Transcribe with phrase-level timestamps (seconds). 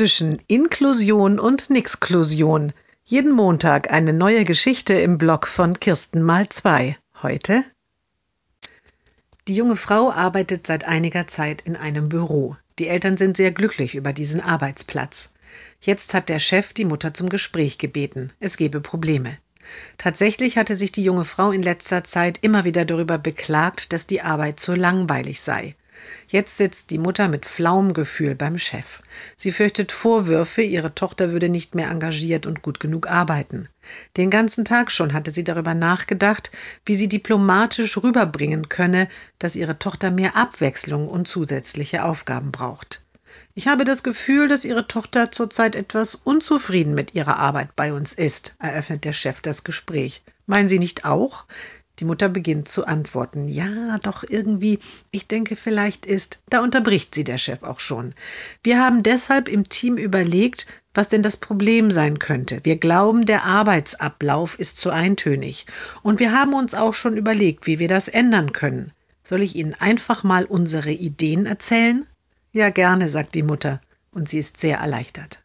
[0.00, 2.72] zwischen Inklusion und Nixklusion.
[3.04, 6.96] Jeden Montag eine neue Geschichte im Blog von Kirsten mal zwei.
[7.22, 7.64] Heute?
[9.46, 12.56] Die junge Frau arbeitet seit einiger Zeit in einem Büro.
[12.78, 15.32] Die Eltern sind sehr glücklich über diesen Arbeitsplatz.
[15.82, 18.32] Jetzt hat der Chef die Mutter zum Gespräch gebeten.
[18.40, 19.36] Es gebe Probleme.
[19.98, 24.22] Tatsächlich hatte sich die junge Frau in letzter Zeit immer wieder darüber beklagt, dass die
[24.22, 25.76] Arbeit zu langweilig sei.
[26.28, 29.00] Jetzt sitzt die Mutter mit flauem Gefühl beim Chef.
[29.36, 33.68] Sie fürchtet Vorwürfe, ihre Tochter würde nicht mehr engagiert und gut genug arbeiten.
[34.16, 36.50] Den ganzen Tag schon hatte sie darüber nachgedacht,
[36.84, 43.02] wie sie diplomatisch rüberbringen könne, dass ihre Tochter mehr Abwechslung und zusätzliche Aufgaben braucht.
[43.54, 48.12] Ich habe das Gefühl, dass Ihre Tochter zurzeit etwas unzufrieden mit ihrer Arbeit bei uns
[48.12, 50.22] ist, eröffnet der Chef das Gespräch.
[50.46, 51.44] Meinen Sie nicht auch?
[52.00, 53.46] Die Mutter beginnt zu antworten.
[53.46, 54.78] Ja, doch irgendwie,
[55.10, 56.40] ich denke, vielleicht ist.
[56.48, 58.14] Da unterbricht sie der Chef auch schon.
[58.62, 62.60] Wir haben deshalb im Team überlegt, was denn das Problem sein könnte.
[62.62, 65.66] Wir glauben, der Arbeitsablauf ist zu eintönig.
[66.02, 68.92] Und wir haben uns auch schon überlegt, wie wir das ändern können.
[69.22, 72.06] Soll ich Ihnen einfach mal unsere Ideen erzählen?
[72.52, 75.39] Ja, gerne, sagt die Mutter, und sie ist sehr erleichtert.